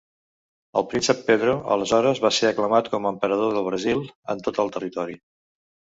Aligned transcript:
El 0.79 0.85
Príncep 0.93 1.21
Pedro, 1.27 1.53
aleshores, 1.77 2.23
va 2.25 2.33
ser 2.39 2.49
aclamat 2.53 2.91
com 2.97 3.09
a 3.11 3.15
Emperador 3.17 3.57
del 3.59 3.71
Brasil 3.71 4.05
en 4.37 4.47
tot 4.51 4.63
el 4.67 4.77
territori. 4.81 5.25